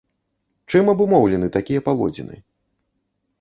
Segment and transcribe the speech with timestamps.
[0.73, 2.35] Чым абумоўлены такія паводзіны?